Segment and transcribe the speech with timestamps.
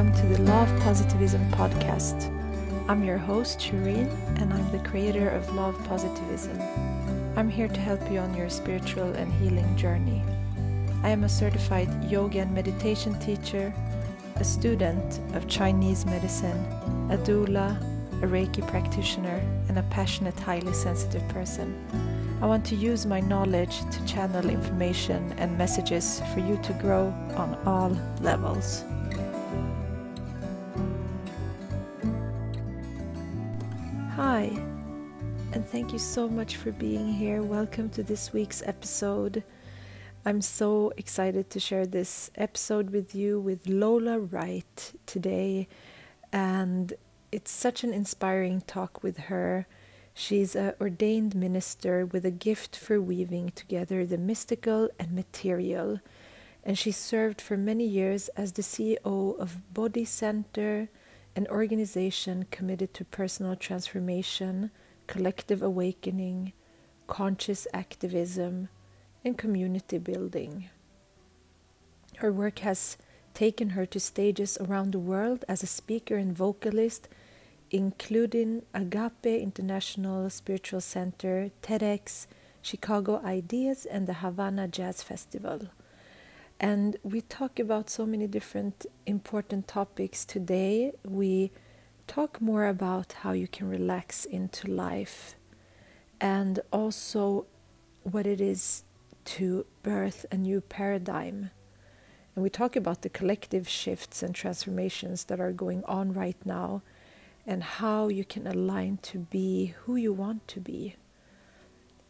[0.00, 2.32] welcome to the Law of Positivism podcast.
[2.88, 4.08] I'm your host, Shireen,
[4.40, 6.58] and I'm the creator of Law of Positivism.
[7.36, 10.22] I'm here to help you on your spiritual and healing journey.
[11.02, 13.74] I am a certified yoga and meditation teacher,
[14.36, 16.64] a student of Chinese medicine,
[17.10, 17.78] a doula,
[18.22, 21.76] a Reiki practitioner, and a passionate, highly sensitive person.
[22.40, 27.12] I want to use my knowledge to channel information and messages for you to grow
[27.36, 28.82] on all levels.
[35.70, 37.42] Thank you so much for being here.
[37.42, 39.42] Welcome to this week's episode.
[40.26, 45.68] I'm so excited to share this episode with you with Lola Wright today,
[46.32, 46.92] and
[47.32, 49.66] it's such an inspiring talk with her
[50.12, 56.00] She's an ordained minister with a gift for weaving together the mystical and material,
[56.64, 60.88] and she served for many years as the CEO of Bodhi Center,
[61.36, 64.70] an organization committed to personal transformation,
[65.10, 66.52] collective awakening,
[67.06, 68.68] conscious activism,
[69.24, 70.70] and community building.
[72.18, 72.96] Her work has
[73.34, 77.08] taken her to stages around the world as a speaker and vocalist
[77.70, 82.26] including Agape International Spiritual Center, TEDx,
[82.62, 85.60] Chicago Ideas, and the Havana Jazz Festival.
[86.58, 90.92] And we talk about so many different important topics today.
[91.04, 91.52] We
[92.06, 95.34] talk more about how you can relax into life
[96.20, 97.46] and also
[98.02, 98.84] what it is
[99.24, 101.50] to birth a new paradigm.
[102.34, 106.82] And we talk about the collective shifts and transformations that are going on right now
[107.46, 110.96] and how you can align to be who you want to be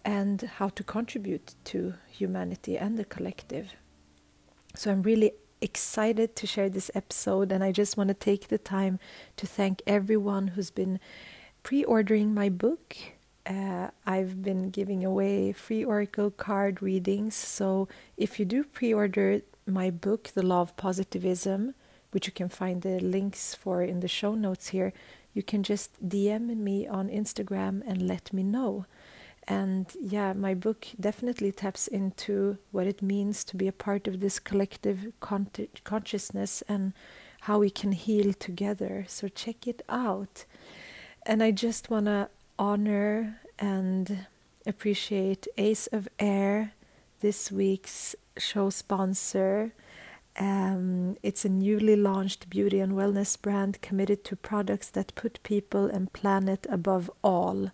[0.05, 3.75] and how to contribute to humanity and the collective.
[4.75, 8.59] So I'm really excited to share this episode, and I just want to take the
[8.59, 8.99] time
[9.37, 11.01] to thank everyone who's been
[11.63, 12.97] pre ordering my book.
[13.47, 17.35] Uh, I've been giving away free Oracle card readings.
[17.35, 21.75] So if you do pre order my book, The Law of Positivism,
[22.11, 24.93] which you can find the links for in the show notes here,
[25.33, 28.87] you can just DM me on Instagram and let me know.
[29.51, 34.21] And yeah, my book definitely taps into what it means to be a part of
[34.21, 35.51] this collective con-
[35.83, 36.93] consciousness and
[37.41, 39.07] how we can heal together.
[39.09, 40.45] So check it out.
[41.27, 42.29] And I just want to
[42.61, 44.27] honor and
[44.67, 46.73] appreciate Ace of Air,
[47.19, 49.73] this week's show sponsor.
[50.39, 55.87] Um, it's a newly launched beauty and wellness brand committed to products that put people
[55.87, 57.73] and planet above all.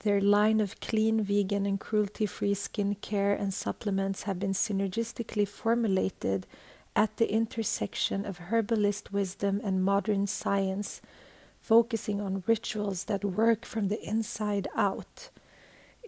[0.00, 6.46] Their line of clean, vegan, and cruelty free skincare and supplements have been synergistically formulated
[6.94, 11.00] at the intersection of herbalist wisdom and modern science,
[11.60, 15.30] focusing on rituals that work from the inside out.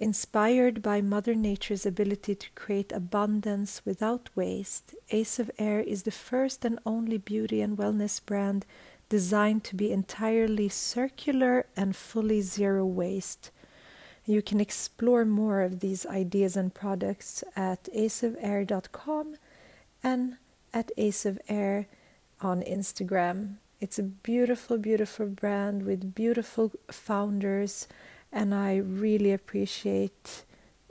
[0.00, 6.10] Inspired by Mother Nature's ability to create abundance without waste, Ace of Air is the
[6.10, 8.64] first and only beauty and wellness brand
[9.08, 13.50] designed to be entirely circular and fully zero waste.
[14.30, 19.34] You can explore more of these ideas and products at aceofair.com
[20.04, 20.36] and
[20.72, 21.86] at aceofair
[22.40, 23.56] on Instagram.
[23.80, 27.88] It's a beautiful, beautiful brand with beautiful founders
[28.30, 30.44] and I really appreciate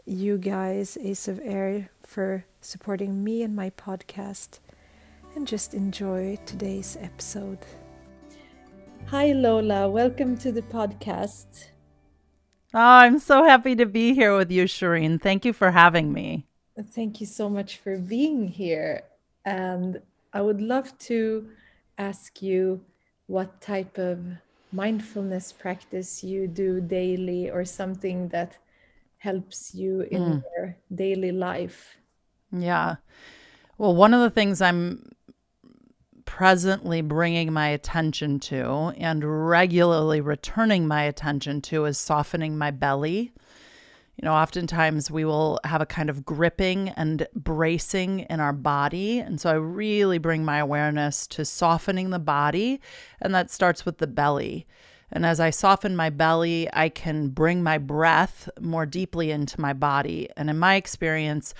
[0.05, 4.59] you guys, Ace of Air, for supporting me and my podcast.
[5.33, 7.59] And just enjoy today's episode.
[9.05, 9.89] Hi, Lola.
[9.89, 11.69] Welcome to the podcast.
[12.74, 15.19] Oh, I'm so happy to be here with you, Shireen.
[15.22, 16.46] Thank you for having me.
[16.91, 19.03] Thank you so much for being here.
[19.44, 20.02] And
[20.34, 21.50] I would love to
[21.97, 22.81] ask you
[23.28, 24.19] what type of
[24.72, 28.58] mindfulness practice you do daily or something that
[29.18, 30.44] helps you in mm.
[30.56, 31.97] your daily life?
[32.52, 32.97] Yeah.
[33.78, 35.11] Well, one of the things I'm
[36.29, 43.34] presently bringing my attention to and regularly returning my attention to is softening my belly
[44.16, 49.20] you know, oftentimes we will have a kind of gripping and bracing in our body.
[49.20, 52.81] And so I really bring my awareness to softening the body,
[53.22, 54.67] and that starts with the belly.
[55.09, 59.72] And as I soften my belly, I can bring my breath more deeply into my
[59.72, 60.28] body.
[60.35, 61.53] And in my experience,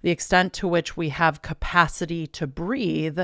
[0.00, 3.20] the extent to which we have capacity to breathe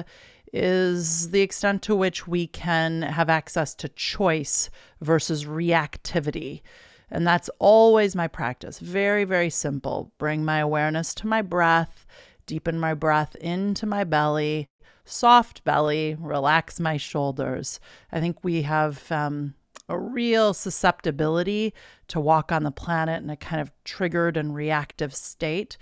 [0.52, 4.69] is the extent to which we can have access to choice
[5.00, 6.60] versus reactivity.
[7.10, 8.78] And that's always my practice.
[8.78, 10.12] Very, very simple.
[10.19, 12.06] Bring my awareness to my breath,
[12.46, 14.69] deepen my breath into my belly,
[15.04, 17.81] soft belly, relax my shoulders.
[18.10, 19.54] I think we have um,
[19.88, 21.75] a real susceptibility
[22.08, 25.76] to walk on the planet in a kind of triggered and reactive state.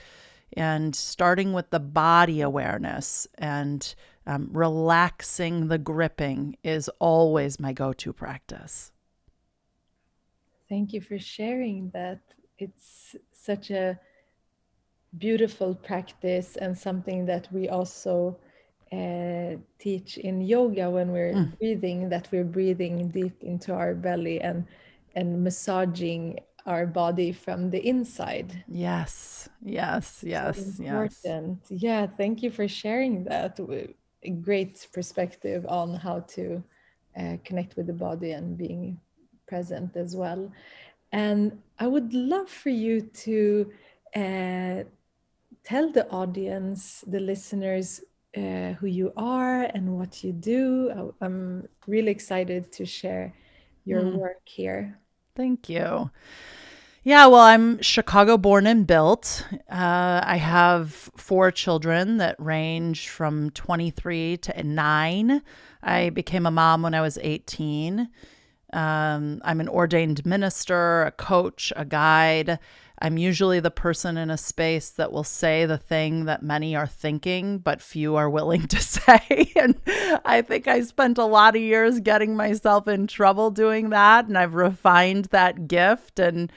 [0.55, 3.95] And starting with the body awareness and
[4.31, 8.93] um, relaxing the gripping is always my go to practice.
[10.69, 12.21] Thank you for sharing that.
[12.57, 13.99] It's such a
[15.19, 18.39] beautiful practice and something that we also
[18.93, 21.59] uh, teach in yoga when we're mm.
[21.59, 24.67] breathing that we're breathing deep into our belly and
[25.17, 31.83] and massaging our body from the inside yes yes yes so important yes.
[31.83, 33.59] yeah thank you for sharing that
[34.23, 36.63] a great perspective on how to
[37.19, 39.01] uh, connect with the body and being
[39.47, 40.51] present as well
[41.13, 43.71] and i would love for you to
[44.15, 44.83] uh,
[45.65, 48.01] tell the audience, the listeners,
[48.37, 51.15] uh, who you are and what you do.
[51.21, 53.35] I'm really excited to share
[53.85, 54.17] your mm.
[54.17, 54.99] work here.
[55.37, 56.11] Thank you.
[57.03, 59.47] Yeah, well, I'm Chicago born and built.
[59.71, 65.43] Uh, I have four children that range from 23 to 9.
[65.83, 68.07] I became a mom when I was 18.
[68.75, 72.59] Um, I'm an ordained minister, a coach, a guide.
[72.99, 76.87] I'm usually the person in a space that will say the thing that many are
[76.87, 79.51] thinking, but few are willing to say.
[79.57, 79.75] and
[80.27, 84.27] I think I spent a lot of years getting myself in trouble doing that.
[84.27, 86.19] And I've refined that gift.
[86.19, 86.53] And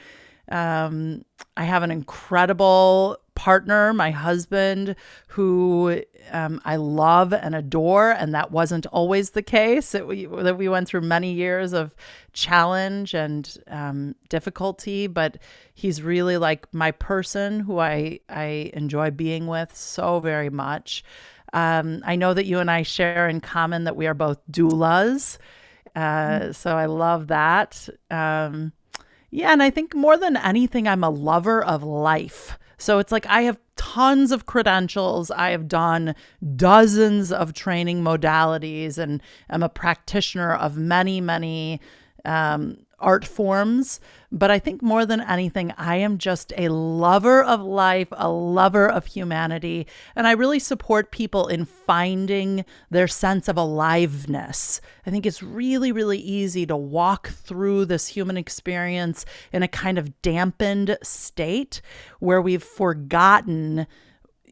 [0.52, 1.24] um,
[1.56, 4.96] I have an incredible partner, my husband,
[5.28, 6.02] who
[6.32, 9.96] um, I love and adore, and that wasn't always the case.
[9.96, 11.96] It, we, that we went through many years of
[12.34, 15.38] challenge and um, difficulty, but
[15.74, 21.04] he's really like my person who I I enjoy being with so very much.
[21.54, 25.38] Um, I know that you and I share in common that we are both doulas,
[25.96, 26.52] uh, mm-hmm.
[26.52, 27.90] so I love that.
[28.10, 28.74] Um,
[29.34, 32.60] yeah, and I think more than anything, I'm a lover of life.
[32.78, 35.32] So it's like I have tons of credentials.
[35.32, 36.14] I have done
[36.56, 41.82] dozens of training modalities and I'm a practitioner of many, many
[42.26, 44.00] um, art forms.
[44.32, 48.90] But I think more than anything, I am just a lover of life, a lover
[48.90, 49.86] of humanity.
[50.16, 54.82] And I really support people in finding their sense of aliveness.
[55.06, 60.00] I think it's really, really easy to walk through this human experience in a kind
[60.00, 61.82] of dampened state
[62.20, 63.86] where we've forgotten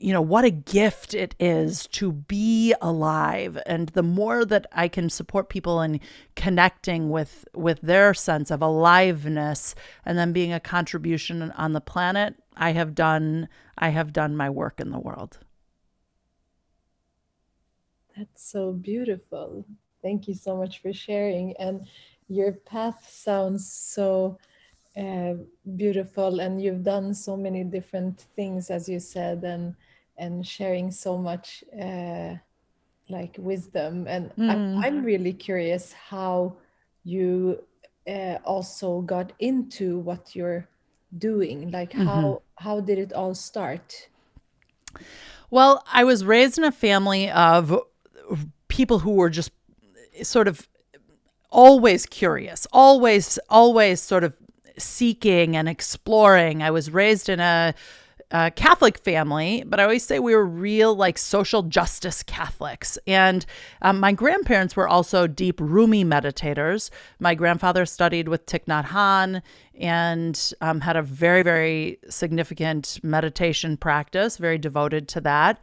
[0.02, 3.58] you know what a gift it is to be alive.
[3.66, 6.00] And the more that i can support people in
[6.36, 9.76] connecting with with their sense of aliveness
[10.06, 14.50] and then being a contribution on the planet i have done i have done my
[14.50, 15.40] work in the world.
[18.18, 19.66] That's so beautiful.
[20.02, 21.56] Thank you so much for sharing.
[21.58, 21.88] And
[22.28, 24.38] your path sounds so
[24.98, 25.34] uh,
[25.76, 29.74] beautiful and you've done so many different things as you said and
[30.18, 32.36] and sharing so much uh,
[33.10, 34.08] like wisdom.
[34.08, 34.50] And mm.
[34.50, 36.56] I'm, I'm, really curious how
[37.04, 37.64] you
[38.08, 40.68] uh, also got into what you're
[41.18, 41.72] doing.
[41.72, 42.06] Like mm-hmm.
[42.08, 44.10] how how did it all start?
[45.50, 47.78] Well, I was raised in a family of
[48.68, 49.52] people who were just
[50.24, 50.68] sort of
[51.50, 54.34] always curious, always always sort of
[54.78, 56.64] seeking and exploring.
[56.64, 57.74] I was raised in a
[58.32, 62.98] uh, Catholic family, but I always say we were real, like social justice Catholics.
[63.06, 63.46] And
[63.82, 66.90] um, my grandparents were also deep Rumi meditators.
[67.20, 69.42] My grandfather studied with Thich Nhat Hanh
[69.80, 75.60] and um, had a very, very significant meditation practice, very devoted to that.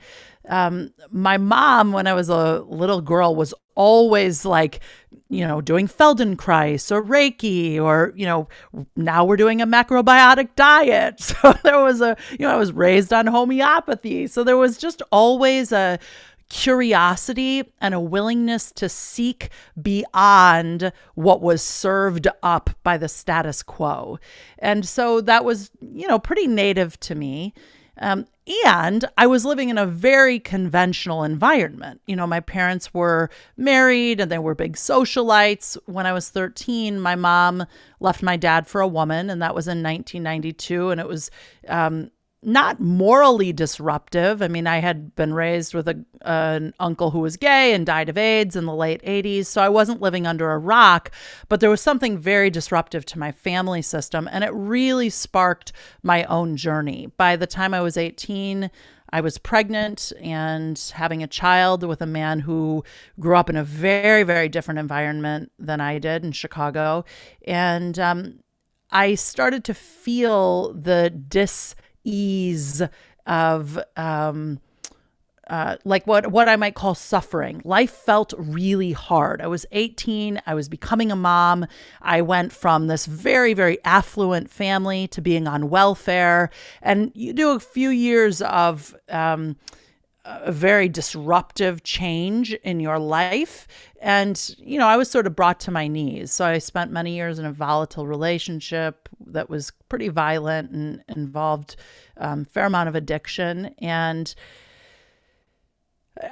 [0.49, 4.81] Um, my mom, when I was a little girl, was always like,
[5.28, 8.49] you know, doing Feldenkrais or Reiki, or, you know,
[8.97, 11.21] now we're doing a macrobiotic diet.
[11.43, 14.26] So there was a, you know, I was raised on homeopathy.
[14.26, 15.99] So there was just always a,
[16.49, 19.50] curiosity and a willingness to seek
[19.81, 24.19] beyond what was served up by the status quo.
[24.59, 27.55] And so that was, you know, pretty native to me.
[28.00, 28.26] Um,
[28.71, 32.00] and I was living in a very conventional environment.
[32.07, 35.76] You know, my parents were married and they were big socialites.
[35.87, 37.67] When I was 13, my mom
[38.00, 40.90] left my dad for a woman, and that was in 1992.
[40.90, 41.31] And it was,
[41.69, 42.11] um,
[42.49, 44.43] not morally disruptive.
[44.43, 48.09] I mean, I had been raised with a, an uncle who was gay and died
[48.09, 51.12] of AIDS in the late 80s, so I wasn't living under a rock,
[51.49, 56.25] but there was something very disruptive to my family system, and it really sparked my
[56.25, 57.12] own journey.
[57.17, 58.71] By the time I was 18,
[59.11, 62.85] I was pregnant and having a child with a man who
[63.19, 67.05] grew up in a very, very different environment than I did in Chicago.
[67.47, 68.40] And um,
[68.90, 71.75] I started to feel the dis
[72.05, 72.83] ease
[73.26, 74.61] of um,
[75.49, 77.62] uh, like what what I might call suffering.
[77.64, 79.40] Life felt really hard.
[79.40, 80.40] I was 18.
[80.47, 81.67] I was becoming a mom.
[82.02, 86.50] I went from this very very affluent family to being on welfare,
[86.83, 89.57] and you do a few years of um,
[90.28, 93.66] a very disruptive change in your life.
[94.00, 96.32] And, you know, I was sort of brought to my knees.
[96.32, 101.76] So I spent many years in a volatile relationship that was pretty violent and involved
[102.16, 103.75] a um, fair amount of addiction.
[103.78, 104.35] And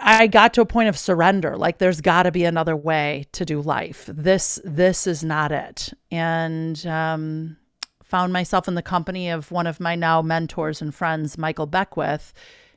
[0.00, 1.56] I got to a point of surrender.
[1.56, 4.10] Like there's got to be another way to do life.
[4.12, 5.92] This this is not it.
[6.10, 7.56] And um,
[8.02, 12.32] found myself in the company of one of my now mentors and friends, Michael Beckwith.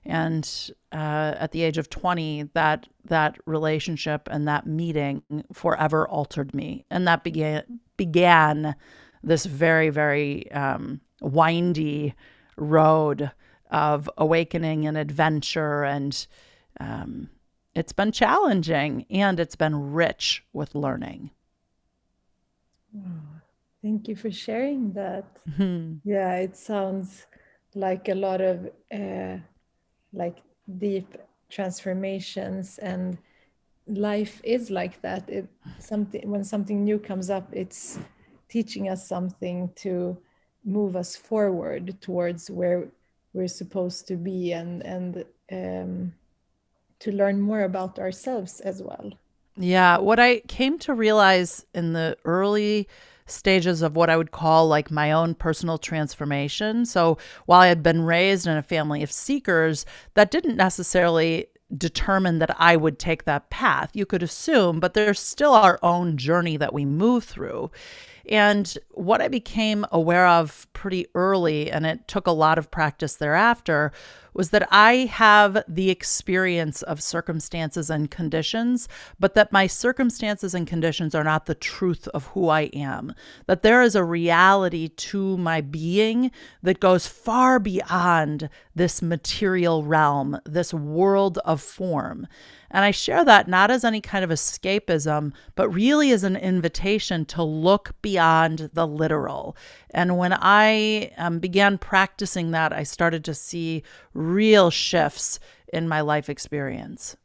[0.09, 5.23] And uh, at the age of 20, that that relationship and that meeting
[5.53, 6.85] forever altered me.
[6.89, 8.75] And that began began
[9.23, 12.15] this very very um, windy
[12.57, 13.31] road
[13.69, 16.25] of awakening and adventure and
[16.79, 17.29] um,
[17.75, 21.31] it's been challenging and it's been rich with learning.
[23.81, 25.25] thank you for sharing that.
[25.49, 25.97] Mm-hmm.
[26.03, 27.27] Yeah, it sounds
[27.75, 29.37] like a lot of uh,
[30.13, 30.37] like
[30.77, 31.17] deep
[31.49, 33.17] transformations and
[33.87, 35.47] life is like that it
[35.79, 37.97] something when something new comes up it's
[38.47, 40.15] teaching us something to
[40.63, 42.87] move us forward towards where
[43.33, 46.13] we're supposed to be and and um,
[46.99, 49.11] to learn more about ourselves as well.
[49.55, 52.87] Yeah, what I came to realize in the early
[53.31, 56.85] stages of what I would call like my own personal transformation.
[56.85, 62.39] So while I had been raised in a family of seekers, that didn't necessarily determine
[62.39, 63.91] that I would take that path.
[63.93, 67.71] You could assume, but there's still our own journey that we move through.
[68.27, 73.15] And what I became aware of pretty early, and it took a lot of practice
[73.15, 73.91] thereafter,
[74.33, 78.87] was that I have the experience of circumstances and conditions,
[79.19, 83.13] but that my circumstances and conditions are not the truth of who I am.
[83.47, 86.31] That there is a reality to my being
[86.63, 92.27] that goes far beyond this material realm, this world of form.
[92.71, 97.25] And I share that not as any kind of escapism, but really as an invitation
[97.25, 99.57] to look beyond the literal.
[99.91, 103.83] And when I um, began practicing that, I started to see
[104.13, 105.39] real shifts
[105.73, 107.15] in my life experience.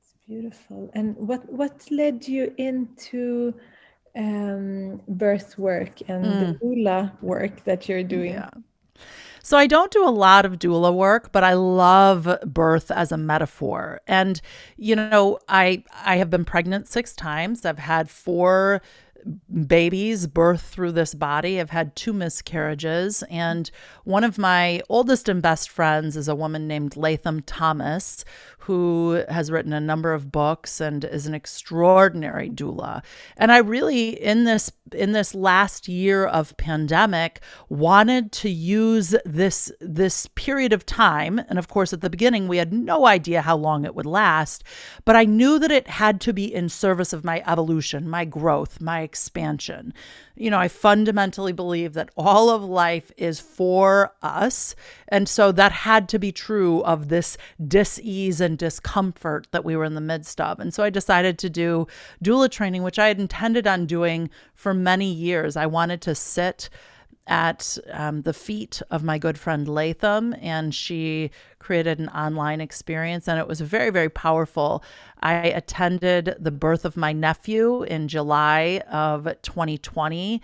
[0.00, 0.90] It's beautiful.
[0.94, 3.54] And what what led you into
[4.16, 6.58] um, birth work and mm.
[6.58, 8.32] the doula work that you're doing?
[8.32, 8.50] Yeah.
[9.44, 13.18] So I don't do a lot of doula work, but I love birth as a
[13.18, 14.00] metaphor.
[14.06, 14.40] And
[14.78, 17.66] you know, I I have been pregnant 6 times.
[17.66, 18.80] I've had 4
[19.66, 21.60] babies birth through this body.
[21.60, 23.70] I've had two miscarriages, and
[24.04, 28.24] one of my oldest and best friends is a woman named Latham Thomas,
[28.64, 33.02] who has written a number of books and is an extraordinary doula.
[33.36, 39.70] And I really in this in this last year of pandemic wanted to use this
[39.80, 43.56] this period of time and of course at the beginning we had no idea how
[43.56, 44.64] long it would last,
[45.04, 48.80] but I knew that it had to be in service of my evolution, my growth,
[48.80, 49.92] my expansion
[50.36, 54.74] you know, I fundamentally believe that all of life is for us.
[55.06, 59.84] And so that had to be true of this dis-ease and discomfort that we were
[59.84, 60.58] in the midst of.
[60.58, 61.86] And so I decided to do
[62.22, 65.56] doula training, which I had intended on doing for many years.
[65.56, 66.68] I wanted to sit
[67.26, 73.28] at um, the feet of my good friend Latham, and she created an online experience,
[73.28, 74.84] and it was very, very powerful.
[75.20, 80.42] I attended the birth of my nephew in July of 2020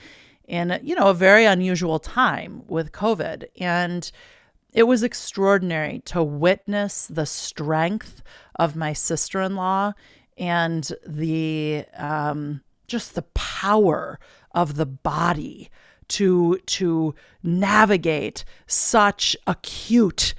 [0.48, 3.44] in, you know, a very unusual time with COVID.
[3.60, 4.10] And
[4.72, 8.22] it was extraordinary to witness the strength
[8.56, 9.92] of my sister in law
[10.38, 14.18] and the um, just the power
[14.52, 15.70] of the body
[16.08, 20.34] to to navigate such acute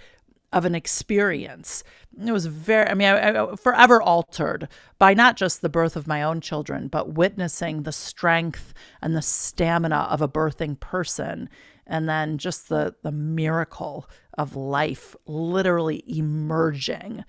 [0.52, 1.84] of an experience.
[2.26, 4.68] It was very, I mean, I, I, forever altered
[5.00, 9.22] by not just the birth of my own children, but witnessing the strength and the
[9.22, 11.50] stamina of a birthing person.
[11.88, 17.24] And then just the, the miracle of life literally emerging.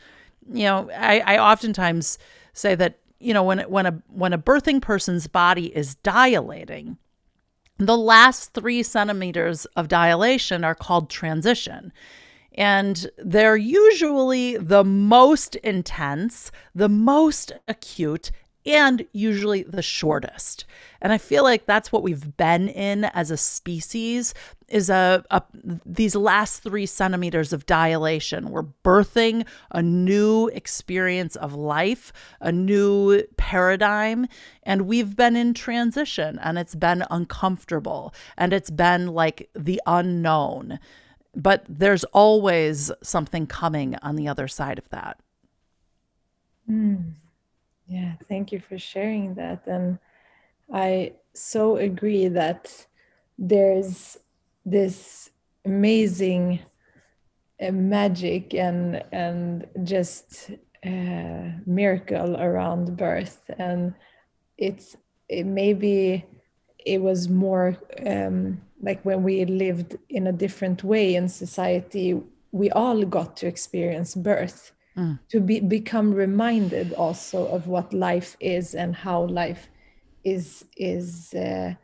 [0.52, 2.18] You know, I, I oftentimes
[2.52, 6.98] say that, you know, when, when, a, when a birthing person's body is dilating,
[7.78, 11.92] the last three centimeters of dilation are called transition.
[12.54, 18.30] And they're usually the most intense, the most acute,
[18.64, 20.64] and usually the shortest.
[21.00, 24.34] And I feel like that's what we've been in as a species
[24.68, 25.42] is a, a,
[25.84, 28.50] these last three centimeters of dilation.
[28.50, 34.26] We're birthing a new experience of life, a new paradigm,
[34.62, 40.78] and we've been in transition and it's been uncomfortable and it's been like the unknown.
[41.34, 45.18] But there's always something coming on the other side of that.
[46.70, 47.14] Mm.
[47.92, 49.66] Yeah, thank you for sharing that.
[49.66, 49.98] And
[50.72, 52.86] I so agree that
[53.38, 54.16] there's
[54.64, 55.30] this
[55.64, 56.60] amazing
[57.60, 60.50] uh, magic and and just
[60.86, 63.94] uh, miracle around birth, and
[64.58, 64.96] it's
[65.28, 66.24] it maybe
[66.84, 72.20] it was more um, like when we lived in a different way in society,
[72.52, 75.18] we all got to experience birth mm.
[75.28, 79.68] to be become reminded also of what life is and how life
[80.24, 81.74] is is uh,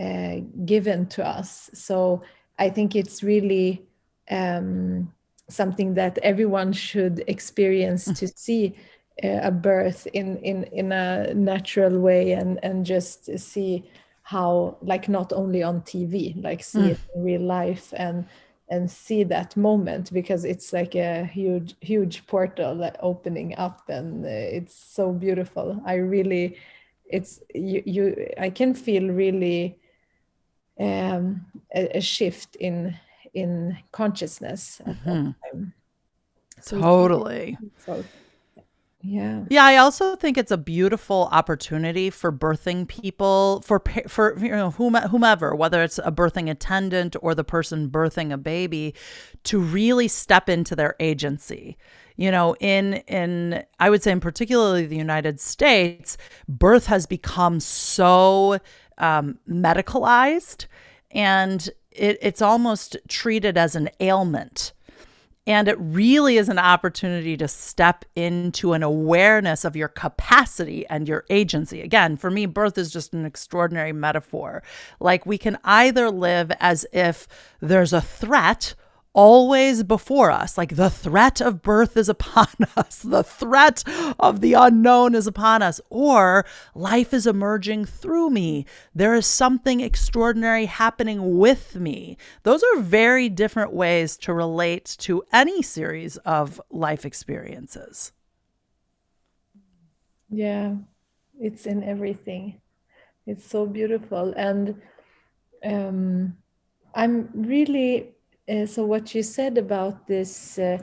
[0.00, 2.22] uh, given to us so
[2.58, 3.82] i think it's really
[4.30, 5.12] um,
[5.48, 8.18] something that everyone should experience mm.
[8.18, 8.74] to see
[9.22, 13.84] uh, a birth in in in a natural way and and just see
[14.22, 16.90] how like not only on tv like see mm.
[16.90, 18.24] it in real life and
[18.68, 24.28] and see that moment because it's like a huge huge portal opening up and uh,
[24.28, 25.80] it's so beautiful.
[25.84, 26.56] I really
[27.06, 29.78] it's you, you i can feel really
[30.80, 31.44] um,
[31.74, 32.96] a, a, shift in
[33.32, 35.26] in consciousness mm-hmm.
[35.26, 35.74] that time.
[36.60, 37.56] So totally.
[37.78, 38.04] so
[39.06, 39.44] yeah.
[39.50, 44.70] Yeah, I also think it's a beautiful opportunity for birthing people for for you know
[44.70, 48.94] whomever, whether it's a birthing attendant or the person birthing a baby
[49.44, 51.76] to really step into their agency.
[52.16, 56.16] You know, in in I would say in particularly the United States,
[56.48, 58.58] birth has become so
[58.96, 60.64] um, medicalized
[61.10, 64.72] and it, it's almost treated as an ailment
[65.46, 71.06] and it really is an opportunity to step into an awareness of your capacity and
[71.06, 71.82] your agency.
[71.82, 74.62] Again, for me, birth is just an extraordinary metaphor.
[75.00, 77.28] Like we can either live as if
[77.60, 78.74] there's a threat
[79.14, 80.58] always before us.
[80.58, 83.82] Like the threat of birth is upon us, the threat
[84.18, 88.66] of the unknown is upon us, or life is emerging through me.
[88.94, 92.18] There is something extraordinary happening with me.
[92.42, 98.12] Those are very different ways to relate to any series of life experiences.
[100.28, 100.74] Yeah,
[101.38, 102.60] it's in everything.
[103.26, 104.34] It's so beautiful.
[104.36, 104.82] And
[105.64, 106.36] um,
[106.94, 108.13] I'm really
[108.48, 110.78] uh, so what you said about this uh,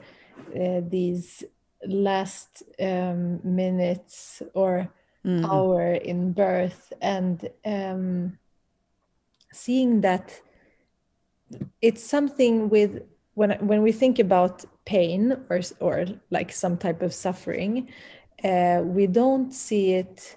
[0.58, 1.44] uh, these
[1.86, 4.88] last um, minutes or
[5.24, 5.44] mm.
[5.44, 8.38] hour in birth and um,
[9.52, 10.40] seeing that
[11.80, 13.02] it's something with
[13.34, 17.88] when when we think about pain or or like some type of suffering
[18.44, 20.36] uh, we don't see it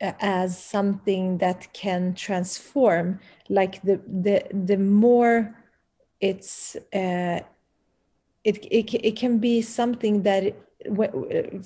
[0.00, 5.54] uh, as something that can transform like the the the more
[6.20, 7.40] it's uh,
[8.44, 10.54] it, it it can be something that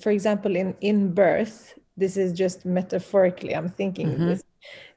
[0.00, 4.28] for example in in birth this is just metaphorically i'm thinking mm-hmm.
[4.28, 4.44] with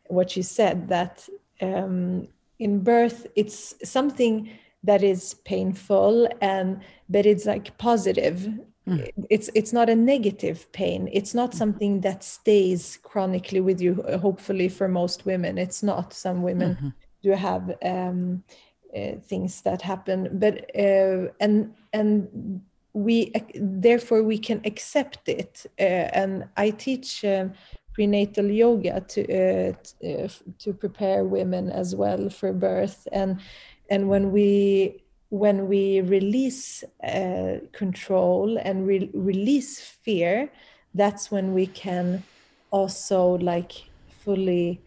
[0.08, 1.28] what you said that
[1.62, 2.28] um,
[2.60, 4.50] in birth it's something
[4.84, 8.50] that is painful and but it's like positive
[8.88, 9.10] mm.
[9.30, 11.56] it's it's not a negative pain it's not mm.
[11.56, 16.90] something that stays chronically with you hopefully for most women it's not some women mm-hmm.
[17.22, 18.44] do have um,
[19.28, 20.30] things that happen.
[20.40, 22.62] But uh, and and
[22.94, 25.66] we therefore we can accept it.
[25.80, 27.54] Uh, and i teach um,
[27.94, 29.74] prenatal yoga to uh,
[30.08, 30.28] uh,
[30.60, 33.08] to prepare women as well for birth.
[33.12, 33.40] And
[33.90, 40.50] and when we when we release uh, control and re- release fear
[40.94, 42.24] that's when we can
[42.72, 43.74] also like
[44.24, 44.82] fully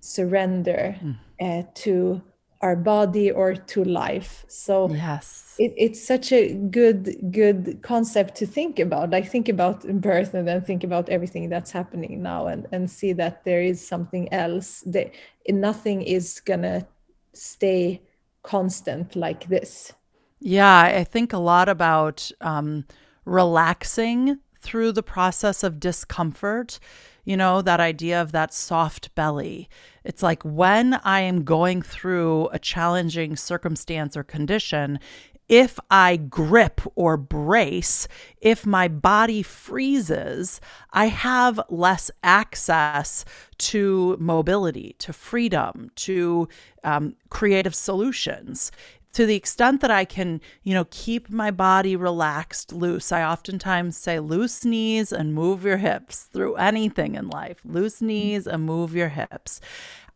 [0.00, 1.74] surrender mm.
[1.74, 2.20] to
[2.66, 4.44] our body or to life.
[4.48, 5.54] So yes.
[5.58, 6.42] it, it's such a
[6.78, 9.10] good good concept to think about.
[9.10, 9.76] Like think about
[10.08, 13.78] birth and then think about everything that's happening now and and see that there is
[13.94, 15.08] something else that
[15.48, 16.86] nothing is gonna
[17.32, 18.02] stay
[18.42, 19.92] constant like this.
[20.40, 22.84] Yeah i think a lot about um,
[23.24, 26.78] relaxing through the process of discomfort
[27.26, 29.68] you know, that idea of that soft belly.
[30.04, 35.00] It's like when I am going through a challenging circumstance or condition,
[35.48, 38.08] if I grip or brace,
[38.40, 40.60] if my body freezes,
[40.92, 43.24] I have less access
[43.58, 46.48] to mobility, to freedom, to
[46.84, 48.72] um, creative solutions
[49.16, 53.10] to the extent that I can, you know, keep my body relaxed, loose.
[53.10, 57.56] I oftentimes say loose knees and move your hips through anything in life.
[57.64, 59.58] Loose knees and move your hips.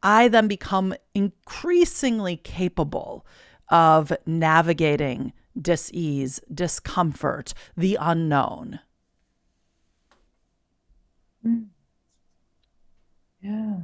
[0.03, 3.25] I then become increasingly capable
[3.71, 8.81] of navigating dis-ease, discomfort, the unknown.
[11.43, 11.69] Mm.
[13.41, 13.77] Yeah.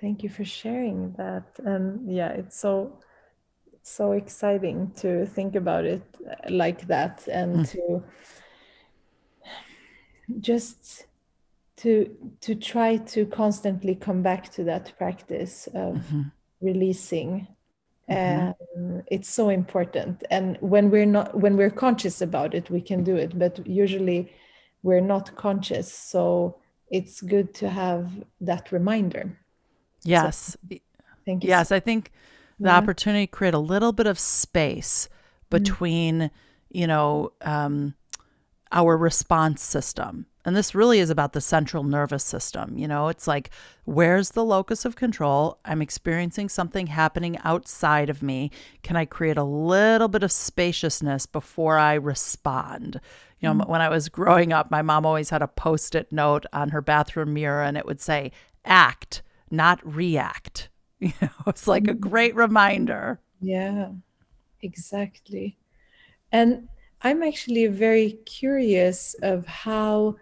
[0.00, 1.44] Thank you for sharing that.
[1.64, 2.98] And yeah, it's so
[3.82, 6.02] so exciting to think about it
[6.48, 7.70] like that and mm.
[7.70, 8.04] to
[10.40, 11.06] just
[11.76, 16.22] to to try to constantly come back to that practice of mm-hmm.
[16.60, 17.56] releasing mm-hmm.
[18.10, 23.04] Um, it's so important and when we're not when we're conscious about it we can
[23.04, 24.32] do it but usually
[24.82, 26.56] we're not conscious so
[26.90, 29.38] it's good to have that reminder
[30.02, 30.76] yes so,
[31.24, 32.10] thank you yes i think
[32.60, 32.76] the yeah.
[32.76, 35.08] opportunity to create a little bit of space
[35.48, 36.78] between, mm-hmm.
[36.78, 37.94] you know, um,
[38.70, 40.26] our response system.
[40.44, 42.78] And this really is about the central nervous system.
[42.78, 43.50] You know, it's like,
[43.84, 45.58] where's the locus of control?
[45.64, 48.50] I'm experiencing something happening outside of me.
[48.82, 53.00] Can I create a little bit of spaciousness before I respond?
[53.40, 53.70] You know, mm-hmm.
[53.70, 56.80] when I was growing up, my mom always had a post it note on her
[56.80, 58.32] bathroom mirror and it would say,
[58.64, 60.68] act, not react.
[61.06, 62.08] You know, it's like a mm-hmm.
[62.08, 63.20] great reminder.
[63.40, 63.88] Yeah,
[64.60, 65.56] exactly.
[66.30, 66.68] And
[67.00, 70.16] I'm actually very curious of how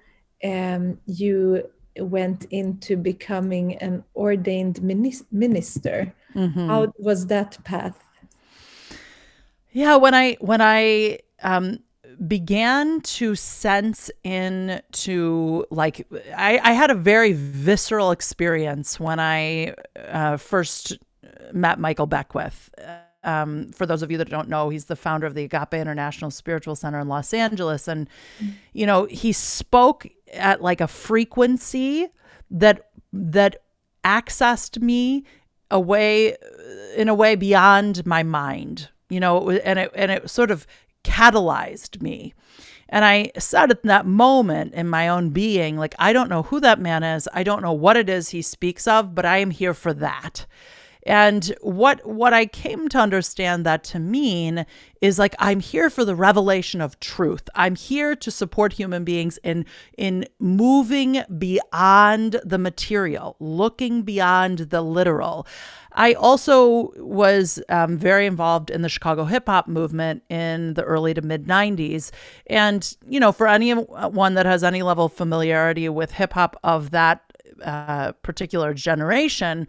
[0.45, 4.81] um, you went into becoming an ordained
[5.33, 6.15] minister.
[6.35, 6.69] Mm-hmm.
[6.69, 7.99] How was that path?
[9.73, 11.81] Yeah, when I when I um,
[12.27, 20.37] began to sense into like I, I had a very visceral experience when I uh,
[20.37, 20.99] first
[21.53, 22.71] met Michael Beckwith.
[23.25, 26.31] Um, for those of you that don't know, he's the founder of the Agape International
[26.31, 28.09] Spiritual Center in Los Angeles, and
[28.73, 32.09] you know he spoke at like a frequency
[32.51, 33.63] that that
[34.05, 35.25] accessed me
[35.71, 36.37] away
[36.97, 40.67] in a way beyond my mind you know and it and it sort of
[41.09, 42.35] catalyzed me.
[42.91, 46.61] And I said at that moment in my own being, like, I don't know who
[46.61, 47.29] that man is.
[47.35, 50.47] I don't know what it is he speaks of, but I am here for that.
[51.09, 54.67] And what what I came to understand that to mean
[55.01, 57.49] is like I'm here for the revelation of truth.
[57.55, 59.65] I'm here to support human beings in
[59.97, 65.47] in moving beyond the material, looking beyond the literal.
[65.93, 71.15] I also was um, very involved in the Chicago hip hop movement in the early
[71.15, 72.11] to mid 90s.
[72.47, 76.91] And, you know, for anyone that has any level of familiarity with hip hop of
[76.91, 77.28] that
[77.63, 79.67] uh, particular generation,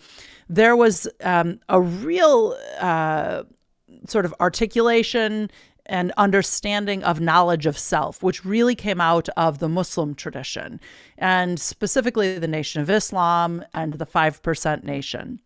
[0.48, 3.44] there was um, a real uh,
[4.08, 5.50] sort of articulation
[5.86, 10.80] and understanding of knowledge of self, which really came out of the Muslim tradition,
[11.18, 15.40] and specifically the Nation of Islam and the 5% Nation.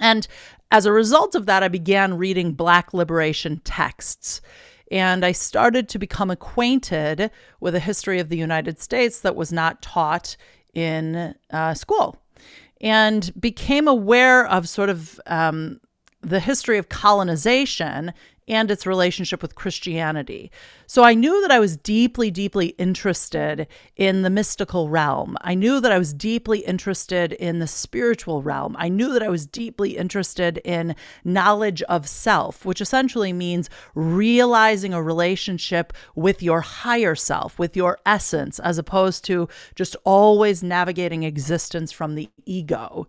[0.00, 0.26] And
[0.70, 4.40] as a result of that, I began reading Black liberation texts.
[4.90, 9.52] And I started to become acquainted with a history of the United States that was
[9.52, 10.36] not taught
[10.76, 12.20] in uh, school
[12.82, 15.80] and became aware of sort of um,
[16.20, 18.12] the history of colonization
[18.48, 20.50] and its relationship with Christianity.
[20.86, 25.36] So I knew that I was deeply, deeply interested in the mystical realm.
[25.40, 28.76] I knew that I was deeply interested in the spiritual realm.
[28.78, 34.94] I knew that I was deeply interested in knowledge of self, which essentially means realizing
[34.94, 41.24] a relationship with your higher self, with your essence, as opposed to just always navigating
[41.24, 43.08] existence from the ego.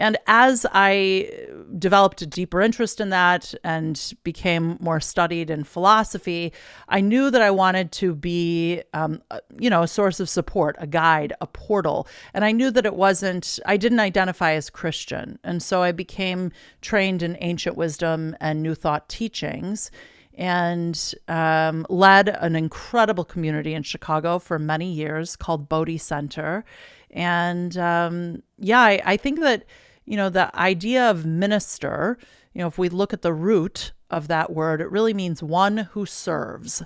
[0.00, 1.30] And as I
[1.78, 6.54] developed a deeper interest in that and became more studied in philosophy,
[6.88, 9.22] I knew that I wanted to be, um,
[9.58, 12.08] you know, a source of support, a guide, a portal.
[12.32, 15.38] And I knew that it wasn't, I didn't identify as Christian.
[15.44, 19.90] And so I became trained in ancient wisdom and New Thought teachings
[20.32, 26.64] and um, led an incredible community in Chicago for many years called Bodhi Center.
[27.10, 29.66] And um, yeah, I, I think that
[30.04, 32.18] you know, the idea of minister,
[32.52, 35.78] you know, if we look at the root of that word, it really means one
[35.92, 36.82] who serves,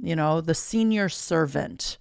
[0.00, 1.98] you know, the senior servant,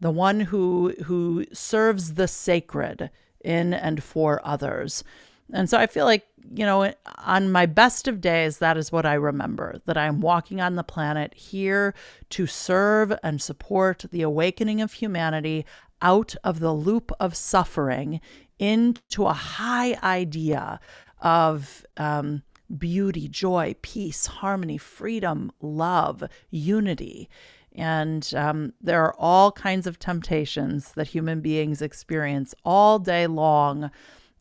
[0.00, 3.10] the one who who serves the sacred
[3.44, 5.04] in and for others.
[5.52, 9.04] And so I feel like, you know, on my best of days, that is what
[9.04, 11.94] I remember that I'm walking on the planet here
[12.30, 15.66] to serve and support the awakening of humanity
[16.00, 18.20] out of the loop of suffering
[18.58, 20.80] into a high idea
[21.20, 22.42] of um,
[22.76, 27.28] beauty, joy, peace, harmony, freedom, love, unity.
[27.72, 33.90] And um, there are all kinds of temptations that human beings experience all day long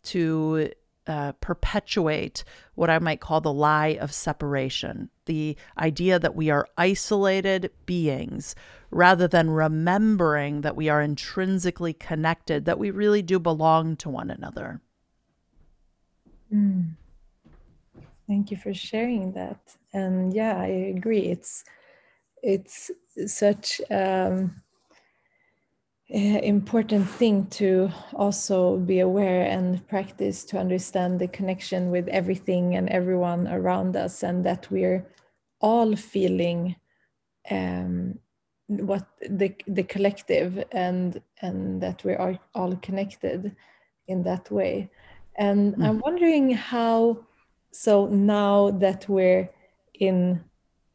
[0.03, 0.71] to
[1.07, 2.43] uh, perpetuate
[2.75, 8.55] what I might call the lie of separation the idea that we are isolated beings
[8.91, 14.29] rather than remembering that we are intrinsically connected, that we really do belong to one
[14.29, 14.81] another.
[16.53, 16.91] Mm.
[18.27, 19.75] Thank you for sharing that.
[19.93, 21.25] And yeah, I agree.
[21.25, 21.63] It's
[22.41, 22.91] it's
[23.25, 24.61] such um,
[26.09, 32.89] important thing to also be aware and practice to understand the connection with everything and
[32.89, 35.05] everyone around us, and that we're
[35.61, 36.75] all feeling
[37.49, 38.19] um,
[38.67, 43.55] what the the collective and and that we are all connected
[44.07, 44.89] in that way.
[45.35, 45.85] And mm.
[45.85, 47.25] I'm wondering how.
[47.75, 49.49] So now that we're
[49.95, 50.43] in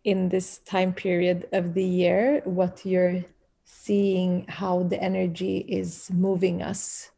[0.04, 3.24] in this time period of the year, what you're
[3.70, 7.10] seeing how the energy is moving us.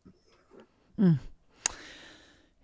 [0.98, 1.20] Mm.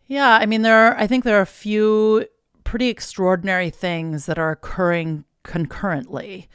[0.08, 2.26] Yeah, I mean, there are, I think there are a few
[2.64, 6.48] pretty extraordinary things that are occurring concurrently.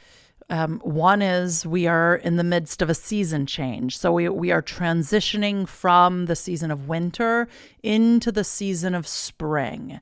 [0.50, 3.96] Um, one is we are in the midst of a season change.
[3.96, 7.48] So we, we are transitioning from the season of winter
[7.82, 10.00] into the season of spring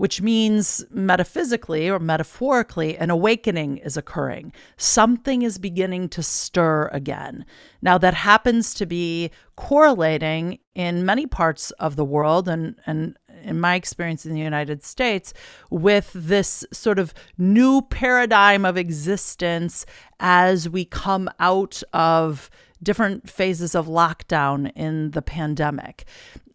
[0.00, 4.50] which means metaphysically or metaphorically, an awakening is occurring.
[4.78, 7.44] Something is beginning to stir again.
[7.82, 13.60] Now, that happens to be correlating in many parts of the world and, and in
[13.60, 15.34] my experience in the United States,
[15.68, 19.84] with this sort of new paradigm of existence
[20.18, 22.48] as we come out of
[22.82, 26.04] different phases of lockdown in the pandemic.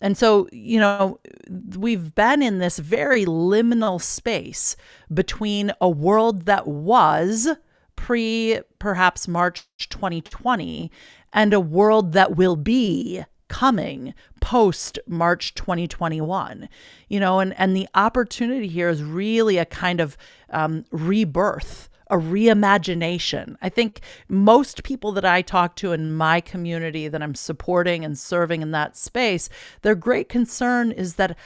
[0.01, 1.19] And so, you know,
[1.77, 4.75] we've been in this very liminal space
[5.13, 7.47] between a world that was
[7.95, 10.91] pre perhaps March 2020
[11.33, 16.67] and a world that will be coming post March 2021
[17.09, 20.17] you know and and the opportunity here is really a kind of
[20.49, 23.55] um, rebirth a reimagination.
[23.61, 28.17] I think most people that I talk to in my community that I'm supporting and
[28.17, 29.49] serving in that space,
[29.81, 31.37] their great concern is that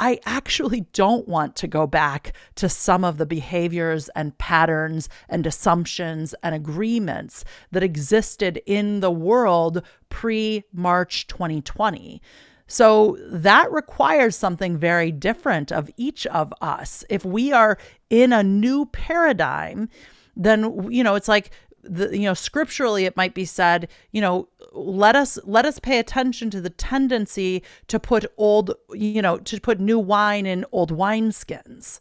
[0.00, 5.44] I actually don't want to go back to some of the behaviors and patterns and
[5.44, 12.22] assumptions and agreements that existed in the world pre March 2020.
[12.68, 17.02] So that requires something very different of each of us.
[17.08, 17.78] If we are
[18.10, 19.88] in a new paradigm,
[20.36, 21.50] then you know, it's like
[21.82, 25.98] the you know scripturally it might be said you know let us let us pay
[25.98, 30.92] attention to the tendency to put old you know to put new wine in old
[30.92, 32.00] wineskins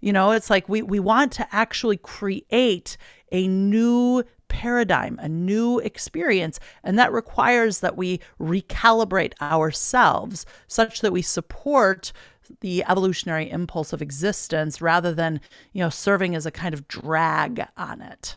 [0.00, 2.96] you know it's like we we want to actually create
[3.32, 6.58] a new paradigm, a new experience.
[6.82, 12.12] And that requires that we recalibrate ourselves such that we support
[12.60, 15.40] the evolutionary impulse of existence rather than,
[15.72, 18.36] you know, serving as a kind of drag on it.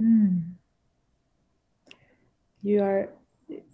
[0.00, 0.52] Mm.
[2.62, 3.08] You are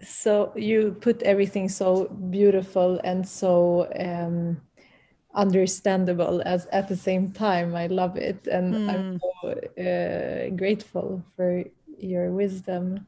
[0.02, 4.60] so you put everything so beautiful and so um,
[5.38, 8.90] understandable as at the same time i love it and mm.
[8.90, 9.48] i'm so
[9.82, 11.62] uh, grateful for
[11.96, 13.06] your wisdom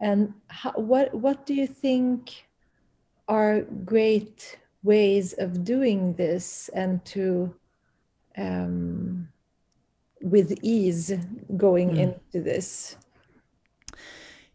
[0.00, 2.48] and how, what what do you think
[3.28, 7.54] are great ways of doing this and to
[8.36, 9.28] um,
[10.20, 11.12] with ease
[11.56, 11.98] going mm.
[11.98, 12.96] into this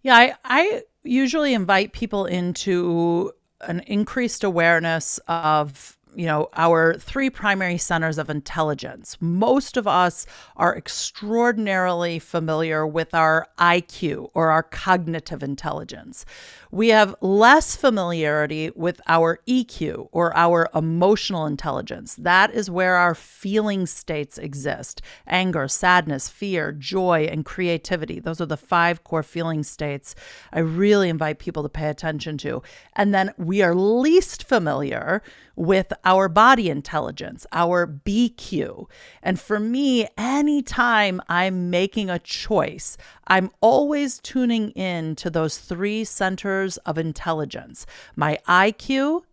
[0.01, 3.31] yeah I, I usually invite people into
[3.61, 9.17] an increased awareness of you know, our three primary centers of intelligence.
[9.19, 16.25] Most of us are extraordinarily familiar with our IQ or our cognitive intelligence.
[16.71, 22.15] We have less familiarity with our EQ or our emotional intelligence.
[22.15, 28.19] That is where our feeling states exist anger, sadness, fear, joy, and creativity.
[28.19, 30.15] Those are the five core feeling states
[30.51, 32.63] I really invite people to pay attention to.
[32.95, 35.21] And then we are least familiar
[35.55, 38.89] with our body intelligence, our BQ.
[39.21, 46.03] And for me, anytime I'm making a choice, I'm always tuning in to those three
[46.03, 47.85] centers of intelligence
[48.15, 49.23] my IQ.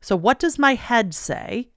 [0.00, 1.68] So, what does my head say?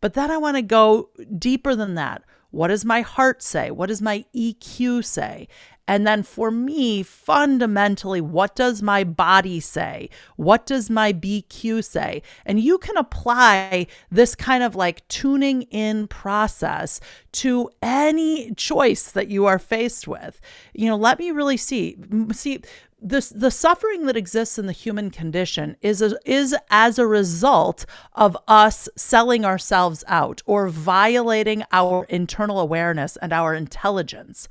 [0.00, 2.22] But then I want to go deeper than that.
[2.50, 3.70] What does my heart say?
[3.70, 5.48] What does my EQ say?
[5.92, 10.08] And then for me, fundamentally, what does my body say?
[10.36, 12.22] What does my BQ say?
[12.46, 16.98] And you can apply this kind of like tuning in process
[17.32, 20.40] to any choice that you are faced with.
[20.72, 21.98] You know, let me really see.
[22.32, 22.62] See,
[23.02, 27.84] this the suffering that exists in the human condition is a, is as a result
[28.14, 34.48] of us selling ourselves out or violating our internal awareness and our intelligence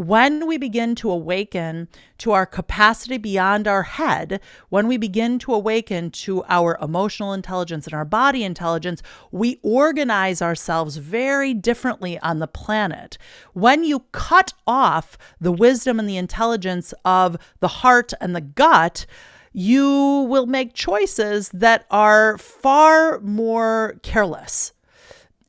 [0.00, 1.86] when we begin to awaken
[2.16, 7.86] to our capacity beyond our head, when we begin to awaken to our emotional intelligence
[7.86, 13.18] and our body intelligence, we organize ourselves very differently on the planet.
[13.52, 19.04] When you cut off the wisdom and the intelligence of the heart and the gut,
[19.52, 24.72] you will make choices that are far more careless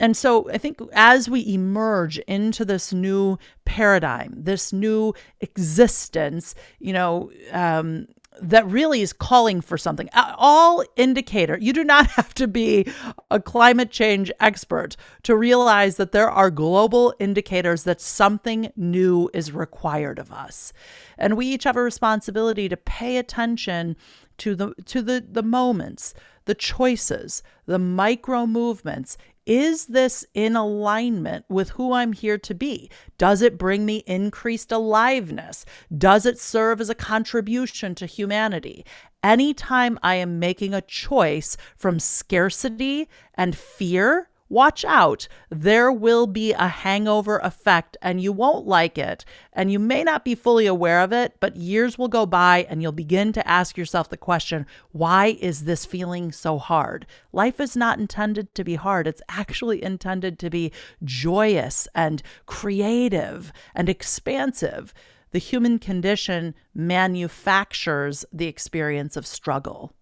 [0.02, 6.92] and so I think as we emerge into this new paradigm, this new existence, you
[6.92, 8.08] know, um,
[8.42, 10.10] that really is calling for something.
[10.16, 12.92] All indicator, you do not have to be
[13.30, 19.52] a climate change expert to realize that there are global indicators that something new is
[19.52, 20.74] required of us.
[21.20, 23.96] And we each have a responsibility to pay attention
[24.40, 31.46] to the to the the moments, the choices, the micro movements is this in alignment
[31.50, 32.90] with who I'm here to be?
[33.18, 35.66] Does it bring me increased aliveness?
[35.96, 38.86] Does it serve as a contribution to humanity?
[39.24, 45.28] Anytime I am making a choice from scarcity and fear, watch out.
[45.50, 49.24] There will be a hangover effect and you won't like it.
[49.54, 52.82] And you may not be fully aware of it, but years will go by and
[52.82, 57.08] you'll begin to ask yourself the question why is this feeling so hard?
[57.32, 60.72] Life is not intended to be hard, it's actually intended to be
[61.04, 64.94] joyous and creative and expansive.
[65.32, 69.94] The human condition manufactures the experience of struggle.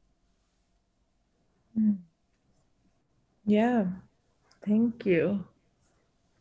[1.76, 1.92] Hmm.
[3.46, 3.86] Yeah,
[4.66, 5.46] Thank you.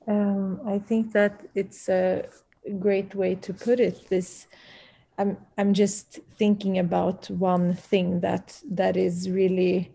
[0.07, 2.25] Um, I think that it's a
[2.79, 4.09] great way to put it.
[4.09, 4.47] This,
[5.19, 9.95] I'm I'm just thinking about one thing that that is really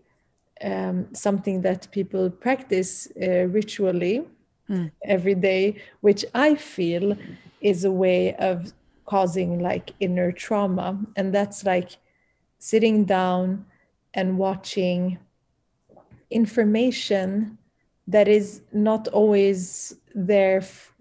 [0.62, 4.22] um, something that people practice uh, ritually
[4.70, 4.90] mm.
[5.04, 7.16] every day, which I feel
[7.60, 8.72] is a way of
[9.04, 11.98] causing like inner trauma, and that's like
[12.58, 13.66] sitting down
[14.14, 15.18] and watching
[16.30, 17.58] information
[18.06, 20.92] that is not always there f-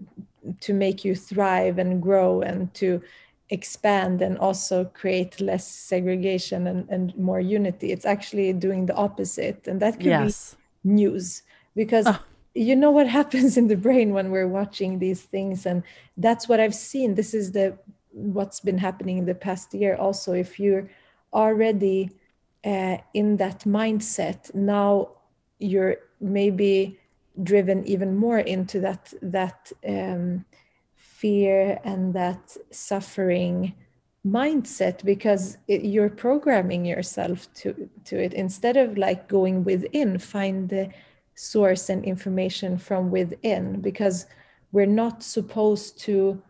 [0.61, 3.01] to make you thrive and grow and to
[3.49, 9.67] expand and also create less segregation and, and more unity it's actually doing the opposite
[9.67, 10.55] and that could yes.
[10.83, 11.43] be news
[11.75, 12.19] because oh.
[12.55, 15.83] you know what happens in the brain when we're watching these things and
[16.17, 17.77] that's what i've seen this is the
[18.11, 20.89] what's been happening in the past year also if you're
[21.33, 22.09] already
[22.65, 25.09] uh, in that mindset now
[25.59, 26.97] you're maybe
[27.41, 30.45] driven even more into that that um,
[30.95, 33.73] fear and that suffering
[34.25, 40.69] mindset because it, you're programming yourself to to it instead of like going within find
[40.69, 40.89] the
[41.35, 44.27] source and information from within because
[44.71, 46.41] we're not supposed to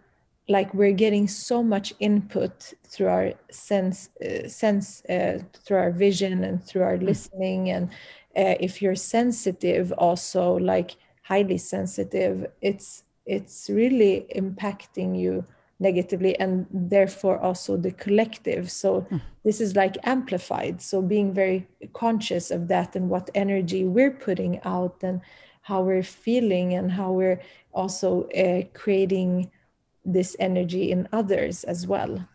[0.49, 6.43] like we're getting so much input through our sense uh, sense uh, through our vision
[6.43, 7.03] and through our mm.
[7.03, 7.89] listening and
[8.35, 10.91] uh, if you're sensitive also like
[11.23, 15.45] highly sensitive it's it's really impacting you
[15.79, 18.71] negatively and therefore also the collective.
[18.71, 19.21] So mm.
[19.43, 20.81] this is like amplified.
[20.81, 25.21] So being very conscious of that and what energy we're putting out and
[25.61, 27.41] how we're feeling and how we're
[27.73, 29.51] also uh, creating
[30.05, 32.27] this energy in others as well.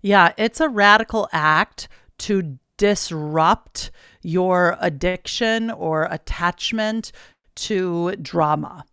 [0.00, 3.90] Yeah it's a radical act to disrupt
[4.22, 7.12] your addiction or attachment
[7.54, 8.84] to drama.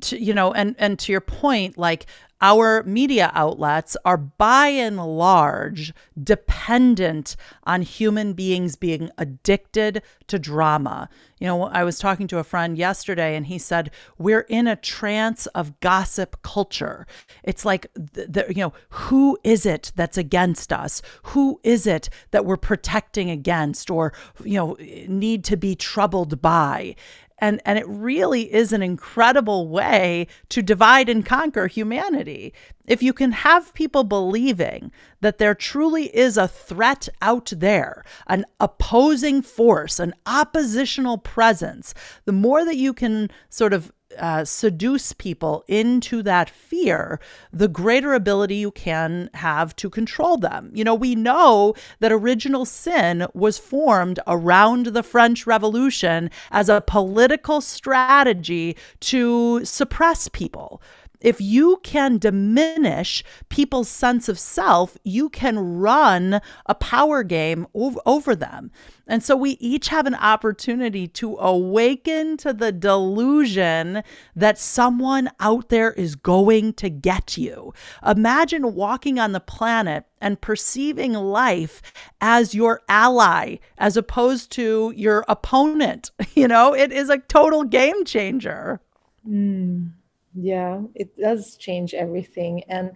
[0.00, 2.06] to, you know, and and to your point, like
[2.40, 11.08] our media outlets are by and large dependent on human beings being addicted to drama.
[11.38, 14.76] You know, I was talking to a friend yesterday and he said, We're in a
[14.76, 17.06] trance of gossip culture.
[17.42, 21.02] It's like, you know, who is it that's against us?
[21.24, 24.12] Who is it that we're protecting against or,
[24.42, 24.76] you know,
[25.08, 26.96] need to be troubled by?
[27.38, 32.54] And and it really is an incredible way to divide and conquer humanity.
[32.86, 38.44] If you can have people believing that there truly is a threat out there an
[38.60, 41.94] opposing force an oppositional presence
[42.26, 47.20] the more that you can sort of uh, seduce people into that fear,
[47.52, 50.70] the greater ability you can have to control them.
[50.74, 56.80] You know, we know that original sin was formed around the French Revolution as a
[56.80, 60.80] political strategy to suppress people
[61.24, 67.98] if you can diminish people's sense of self, you can run a power game ov-
[68.04, 68.70] over them.
[69.06, 74.02] And so we each have an opportunity to awaken to the delusion
[74.36, 77.72] that someone out there is going to get you.
[78.06, 81.80] Imagine walking on the planet and perceiving life
[82.20, 86.10] as your ally as opposed to your opponent.
[86.34, 88.80] You know, it is a total game changer.
[89.26, 89.92] Mm
[90.34, 92.92] yeah it does change everything and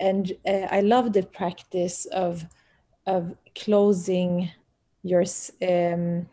[0.00, 2.44] and uh, i love the practice of
[3.06, 4.50] of closing
[5.02, 5.24] your
[5.68, 6.26] um,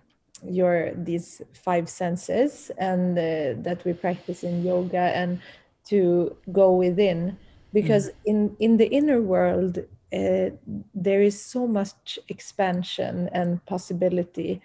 [0.43, 5.41] your these five senses and uh, that we practice in yoga and
[5.85, 7.37] to go within
[7.73, 8.13] because mm.
[8.25, 9.79] in in the inner world
[10.13, 10.49] uh,
[10.95, 14.61] there is so much expansion and possibility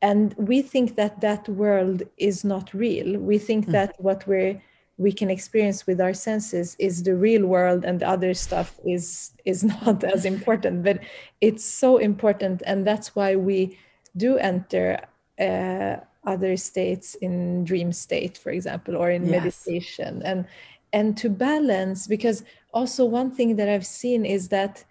[0.00, 3.72] and we think that that world is not real we think mm.
[3.72, 4.60] that what we're
[4.98, 9.30] we can experience with our senses is the real world and the other stuff is
[9.44, 10.98] is not as important but
[11.40, 13.78] it's so important and that's why we
[14.16, 15.00] do enter
[15.40, 19.30] uh, other states in dream state for example or in yes.
[19.30, 20.44] meditation and
[20.92, 22.42] and to balance because
[22.74, 24.84] also one thing that i've seen is that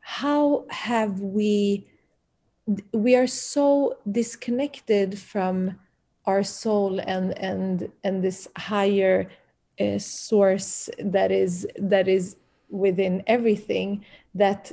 [0.00, 1.86] how have we
[2.92, 5.78] we are so disconnected from
[6.26, 9.28] our soul and and and this higher
[9.78, 12.36] a source that is that is
[12.68, 14.04] within everything
[14.34, 14.72] that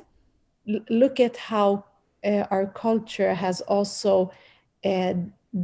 [0.89, 1.85] look at how
[2.23, 4.31] uh, our culture has also
[4.85, 5.13] uh,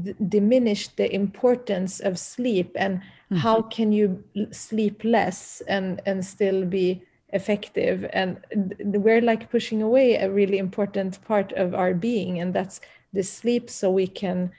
[0.04, 3.38] d- diminished the importance of sleep and mm-hmm.
[3.38, 8.44] how can you sleep less and and still be effective and
[8.80, 12.82] we're like pushing away a really important part of our being and that's
[13.14, 14.52] the sleep so we can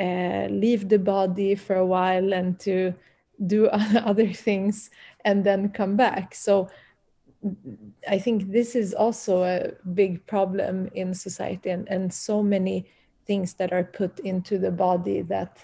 [0.00, 2.94] uh, leave the body for a while and to
[3.46, 4.90] do other things
[5.24, 6.34] and then come back.
[6.34, 6.68] So
[8.08, 12.86] i think this is also a big problem in society and, and so many
[13.26, 15.58] things that are put into the body that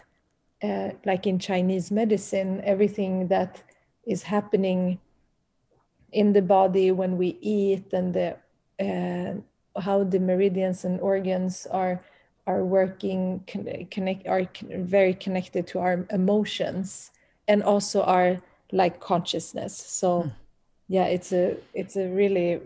[0.63, 3.63] uh, like in chinese medicine everything that
[4.07, 4.99] is happening
[6.13, 8.37] in the body when we eat and the
[8.81, 12.03] uh, how the meridians and organs are
[12.47, 17.13] are working connect are very connected to our emotions
[17.49, 18.41] and also our
[18.71, 20.33] like consciousness so mm.
[20.87, 22.61] yeah it's a it's a really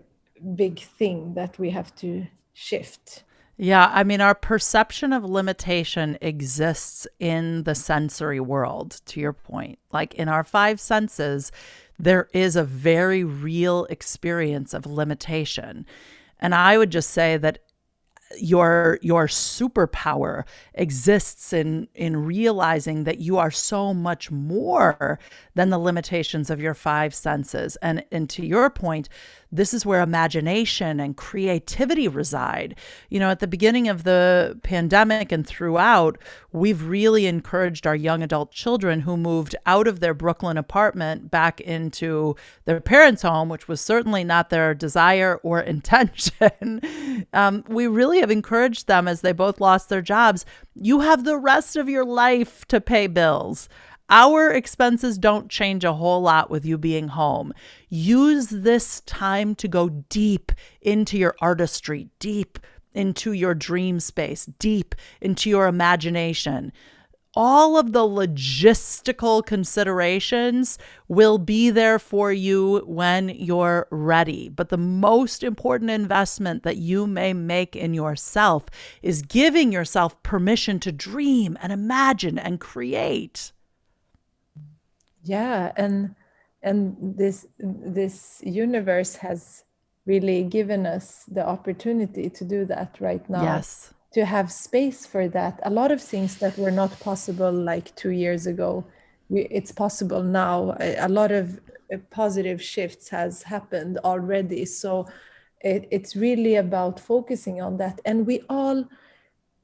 [0.57, 3.22] big thing that we have to shift
[3.59, 9.78] yeah, I mean, our perception of limitation exists in the sensory world, to your point.
[9.93, 11.53] Like in our five senses,
[11.99, 15.87] there is a very real experience of limitation.
[16.41, 17.61] And I would just say that
[18.39, 25.18] your your superpower exists in in realizing that you are so much more
[25.55, 29.09] than the limitations of your five senses and and to your point
[29.53, 32.74] this is where imagination and creativity reside.
[33.11, 36.16] You know, at the beginning of the pandemic and throughout,
[36.53, 41.61] we've really encouraged our young adult children who moved out of their Brooklyn apartment back
[41.61, 46.80] into their parents' home, which was certainly not their desire or intention.
[47.35, 50.47] um, we really have encouraged them as they both lost their jobs.
[50.75, 53.68] You have the rest of your life to pay bills.
[54.09, 57.53] Our expenses don't change a whole lot with you being home.
[57.89, 62.59] Use this time to go deep into your artistry, deep
[62.95, 66.73] into your dream space, deep into your imagination.
[67.35, 70.78] All of the logistical considerations
[71.09, 74.51] will be there for you when you're ready.
[74.51, 78.66] But the most important investment that you may make in yourself
[79.03, 83.53] is giving yourself permission to dream and imagine and create.
[85.24, 86.14] yeah and
[86.62, 89.64] and this this universe has
[90.07, 95.28] really given us the opportunity to do that right now yes to have space for
[95.28, 95.60] that.
[95.62, 98.84] A lot of things that were not possible like two years ago
[99.32, 100.76] we, it's possible now.
[100.78, 101.58] A, a lot of
[101.92, 104.64] uh, positive shifts has happened already.
[104.66, 105.06] So
[105.60, 108.00] it, it's really about focusing on that.
[108.04, 108.84] And we all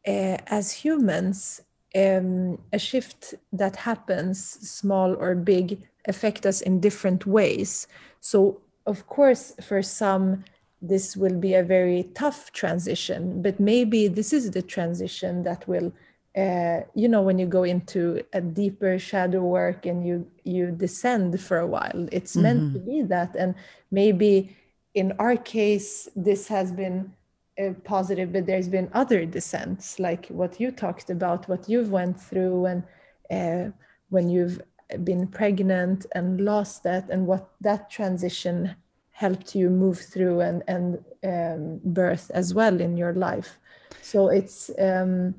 [0.07, 1.61] uh, as humans
[1.95, 7.87] um, a shift that happens small or big affect us in different ways.
[8.21, 10.45] So of course for some
[10.81, 15.93] this will be a very tough transition but maybe this is the transition that will
[16.37, 21.41] uh, you know when you go into a deeper shadow work and you you descend
[21.41, 22.43] for a while it's mm-hmm.
[22.43, 23.55] meant to be that and
[23.91, 24.57] maybe
[24.95, 27.13] in our case this has been
[27.61, 32.21] uh, positive but there's been other descents like what you talked about what you've went
[32.21, 32.83] through and
[33.31, 33.71] uh,
[34.11, 34.61] when you've
[35.05, 38.75] been pregnant and lost that and what that transition
[39.19, 40.87] helped you move through and and
[41.25, 43.59] um, birth as well in your life
[44.01, 45.35] so it's um,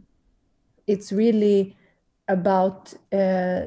[0.85, 1.77] it's really
[2.27, 3.61] about uh,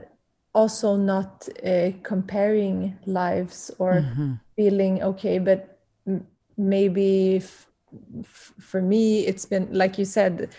[0.55, 4.35] also not uh, comparing lives or mm-hmm.
[4.55, 6.27] feeling okay but m-
[6.59, 7.67] maybe f-
[8.21, 10.51] f- for me it's been like you said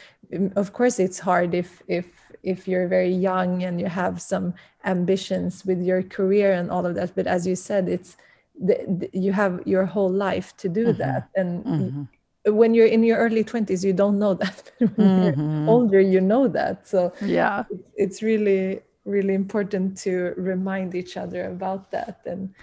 [0.56, 2.08] of course it's hard if if
[2.41, 6.95] if you're very young and you have some ambitions with your career and all of
[6.95, 8.18] that but as you said it's
[8.60, 10.99] the, the, you have your whole life to do mm-hmm.
[10.99, 11.30] that.
[11.36, 12.56] And mm-hmm.
[12.56, 14.72] when you're in your early 20s you don't know that.
[14.80, 15.62] When mm-hmm.
[15.66, 16.88] you're older you know that.
[16.88, 17.64] So yeah.
[17.95, 22.22] it's really really important to remind each other about that.
[22.26, 22.54] And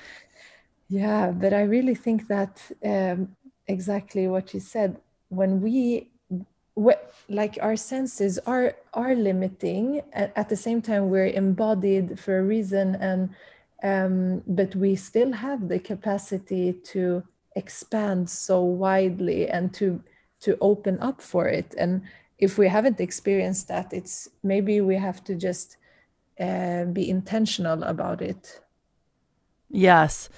[0.89, 3.37] yeah but i really think that um,
[3.71, 4.99] exactly what you said.
[5.29, 6.11] When we
[7.29, 12.97] like our senses are are limiting at the same time we're embodied for a reason.
[12.97, 13.31] And
[13.83, 17.23] um, but we still have the capacity to
[17.57, 20.03] expand so widely and to
[20.41, 21.75] to open up for it.
[21.77, 22.03] And
[22.39, 25.77] if we haven't experienced that it's maybe we have to just
[26.39, 28.61] uh, be intentional about it.
[29.69, 30.29] Yes.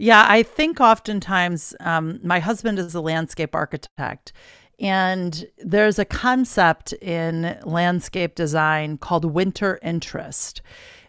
[0.00, 4.32] Yeah i think oftentimes um, my husband is a landscape architect
[4.78, 10.62] and there's a concept in landscape design called winter interest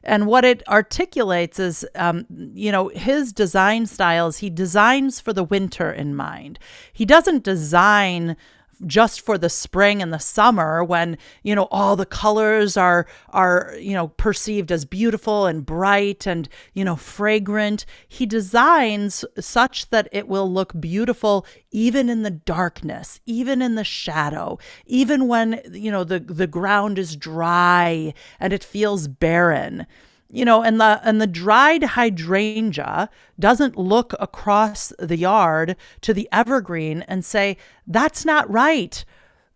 [0.04, 5.44] and what it articulates is, um, you know, his design styles, he designs for the
[5.44, 6.60] winter in mind.
[6.94, 8.38] He doesn't design
[8.86, 13.76] just for the spring and the summer when you know all the colors are are
[13.80, 17.86] you know perceived as beautiful and bright and you know fragrant.
[18.08, 23.84] He designs such that it will look beautiful even in the darkness even in the
[23.84, 29.86] shadow even when you know the the ground is dry and it feels barren
[30.32, 33.10] you know and the and the dried hydrangea
[33.40, 37.58] doesn't look across the yard to the evergreen and say
[37.88, 39.04] that's not right.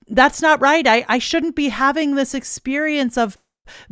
[0.10, 0.86] That's not right.
[0.86, 3.38] I, I shouldn't be having this experience of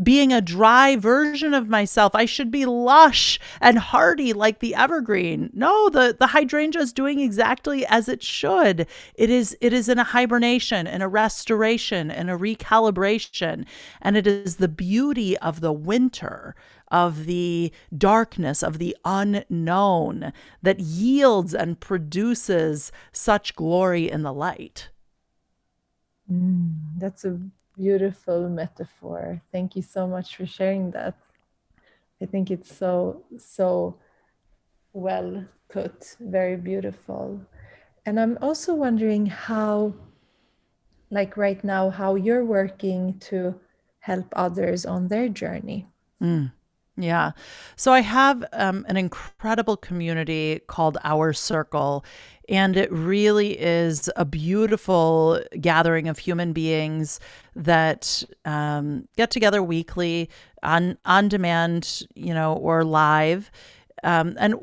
[0.01, 2.13] being a dry version of myself.
[2.15, 5.49] I should be lush and hardy like the evergreen.
[5.53, 8.87] No, the, the hydrangea is doing exactly as it should.
[9.15, 13.65] It is it is in a hibernation and a restoration and a recalibration.
[14.01, 16.55] And it is the beauty of the winter,
[16.89, 24.89] of the darkness, of the unknown that yields and produces such glory in the light.
[26.31, 27.39] Mm, that's a
[27.81, 29.41] beautiful metaphor.
[29.51, 31.15] Thank you so much for sharing that.
[32.21, 33.97] I think it's so, so
[34.93, 37.41] well put, very beautiful.
[38.05, 39.95] And I'm also wondering how,
[41.09, 43.59] like right now, how you're working to
[43.99, 45.87] help others on their journey.
[46.21, 46.51] Mm.
[46.97, 47.31] Yeah.
[47.77, 52.05] So I have um, an incredible community called Our Circle,
[52.49, 57.19] and it really is a beautiful gathering of human beings
[57.55, 60.29] that um, get together weekly
[60.63, 63.51] on on demand, you know, or live.
[64.03, 64.55] Um, and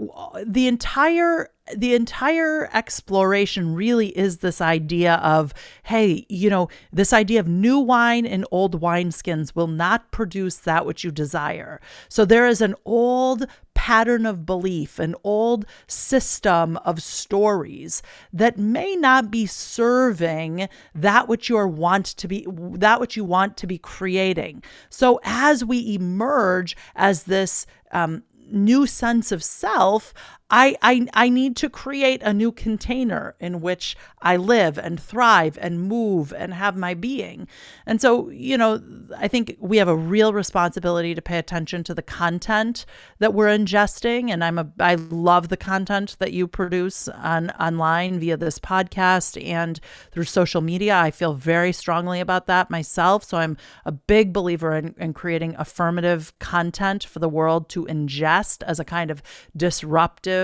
[0.45, 5.53] the entire the entire exploration really is this idea of
[5.85, 10.87] hey you know this idea of new wine and old wineskins will not produce that
[10.87, 11.81] which you desire.
[12.09, 18.03] So there is an old pattern of belief an old system of stories
[18.33, 23.25] that may not be serving that which you are want to be that which you
[23.25, 24.63] want to be creating.
[24.91, 30.13] So as we emerge as this um, new sense of self,
[30.51, 35.59] I, I, I need to create a new container in which I live and thrive
[35.61, 37.47] and move and have my being.
[37.85, 38.83] And so, you know,
[39.19, 42.87] I think we have a real responsibility to pay attention to the content
[43.19, 44.31] that we're ingesting.
[44.31, 49.43] And I'm a I love the content that you produce on online via this podcast
[49.45, 49.79] and
[50.13, 50.97] through social media.
[50.97, 53.23] I feel very strongly about that myself.
[53.23, 58.63] So I'm a big believer in, in creating affirmative content for the world to ingest
[58.63, 59.23] as a kind of
[59.55, 60.38] disruptive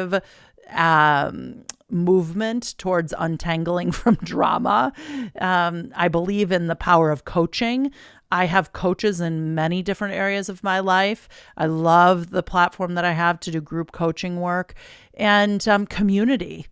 [0.70, 4.92] um, movement towards untangling from drama.
[5.40, 7.92] Um, I believe in the power of coaching.
[8.32, 11.28] I have coaches in many different areas of my life.
[11.56, 14.74] I love the platform that I have to do group coaching work
[15.14, 16.66] and um, community.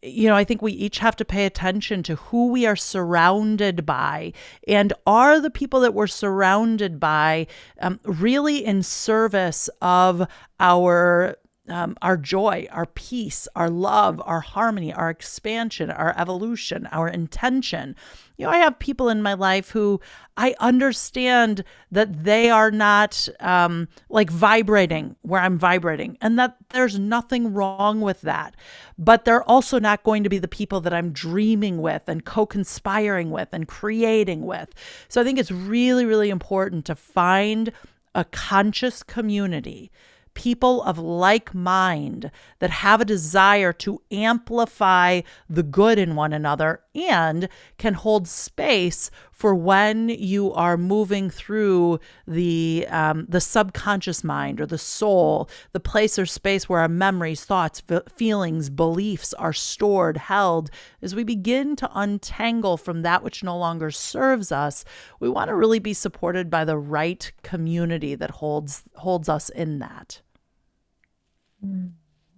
[0.00, 3.84] You know, I think we each have to pay attention to who we are surrounded
[3.84, 4.32] by
[4.66, 7.46] and are the people that we're surrounded by
[7.80, 10.26] um, really in service of
[10.58, 11.36] our
[11.72, 17.96] um, our joy, our peace, our love, our harmony, our expansion, our evolution, our intention.
[18.36, 20.00] You know, I have people in my life who
[20.36, 26.98] I understand that they are not um, like vibrating where I'm vibrating, and that there's
[26.98, 28.54] nothing wrong with that.
[28.98, 32.46] But they're also not going to be the people that I'm dreaming with and co
[32.46, 34.70] conspiring with and creating with.
[35.08, 37.72] So I think it's really, really important to find
[38.14, 39.90] a conscious community
[40.34, 46.80] people of like mind that have a desire to amplify the good in one another
[46.94, 54.60] and can hold space for when you are moving through the um, the subconscious mind
[54.60, 57.82] or the soul, the place or space where our memories, thoughts,
[58.14, 60.70] feelings, beliefs are stored, held.
[61.00, 64.84] As we begin to untangle from that which no longer serves us,
[65.18, 69.78] we want to really be supported by the right community that holds holds us in
[69.80, 70.20] that.
[71.64, 71.92] Mm,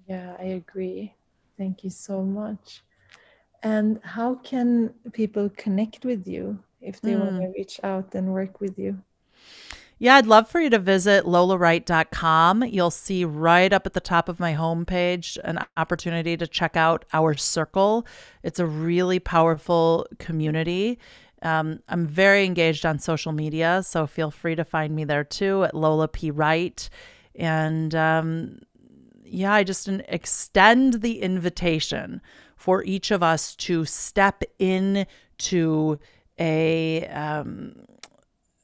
[0.08, 1.14] yeah, I agree.
[1.58, 2.82] Thank you so much.
[3.64, 7.20] And how can people connect with you if they mm.
[7.20, 8.98] want to reach out and work with you?
[9.98, 12.64] Yeah, I'd love for you to visit lolawright.com.
[12.64, 17.06] You'll see right up at the top of my homepage an opportunity to check out
[17.14, 18.06] our circle.
[18.42, 20.98] It's a really powerful community.
[21.40, 25.64] Um, I'm very engaged on social media, so feel free to find me there too
[25.64, 26.30] at Lola P.
[26.30, 26.90] Wright.
[27.34, 28.58] And um,
[29.24, 32.20] yeah, I just extend the invitation
[32.64, 35.98] for each of us to step into
[36.38, 37.74] a um,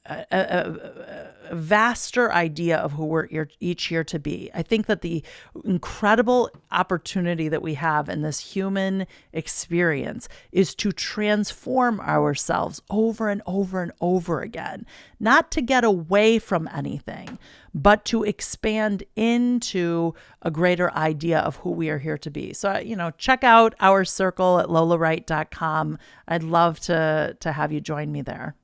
[0.07, 3.29] a, a, a, vaster idea of who we're
[3.59, 4.51] each here to be.
[4.55, 5.23] I think that the
[5.65, 13.43] incredible opportunity that we have in this human experience is to transform ourselves over and
[13.47, 14.87] over and over again,
[15.19, 17.39] not to get away from anything,
[17.75, 22.53] but to expand into a greater idea of who we are here to be.
[22.55, 25.99] So, you know, check out our circle at lolawright.com.
[26.27, 28.55] I'd love to to have you join me there.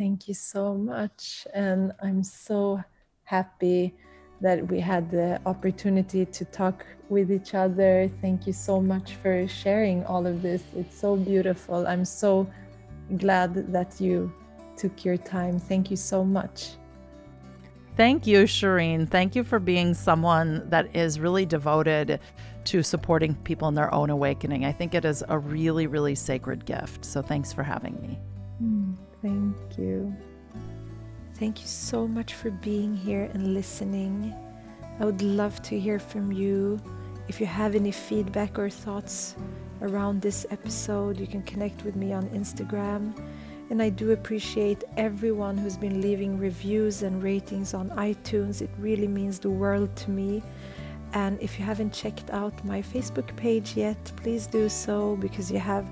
[0.00, 1.46] Thank you so much.
[1.52, 2.82] And I'm so
[3.24, 3.94] happy
[4.40, 8.10] that we had the opportunity to talk with each other.
[8.22, 10.62] Thank you so much for sharing all of this.
[10.74, 11.86] It's so beautiful.
[11.86, 12.50] I'm so
[13.18, 14.32] glad that you
[14.74, 15.58] took your time.
[15.58, 16.70] Thank you so much.
[17.94, 19.06] Thank you, Shireen.
[19.06, 22.20] Thank you for being someone that is really devoted
[22.64, 24.64] to supporting people in their own awakening.
[24.64, 27.04] I think it is a really, really sacred gift.
[27.04, 28.18] So thanks for having me.
[29.22, 30.14] Thank you.
[31.34, 34.34] Thank you so much for being here and listening.
[34.98, 36.78] I would love to hear from you.
[37.28, 39.36] If you have any feedback or thoughts
[39.82, 43.14] around this episode, you can connect with me on Instagram.
[43.70, 48.60] And I do appreciate everyone who's been leaving reviews and ratings on iTunes.
[48.60, 50.42] It really means the world to me.
[51.12, 55.58] And if you haven't checked out my Facebook page yet, please do so because you
[55.58, 55.86] have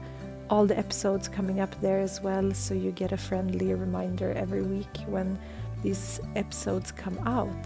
[0.51, 4.63] all the episodes coming up there as well, so you get a friendly reminder every
[4.63, 5.39] week when
[5.83, 7.65] these episodes come out.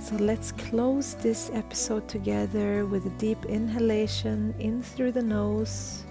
[0.00, 6.04] So let's close this episode together with a deep inhalation in through the nose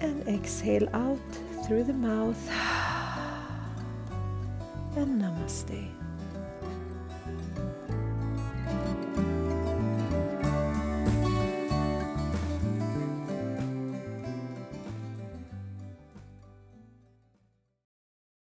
[0.00, 1.18] and exhale out
[1.66, 2.50] through the mouth.
[4.96, 5.93] And namaste.